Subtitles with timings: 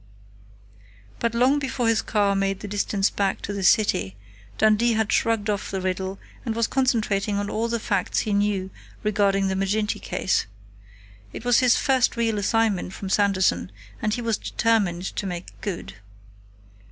[1.19, 4.15] But long before his car made the distance back to the city
[4.57, 8.71] Dundee had shrugged off the riddle and was concentrating on all the facts he knew
[9.03, 10.47] regarding the Maginty case.
[11.33, 15.93] It was his first real assignment from Sanderson, and he was determined to make good.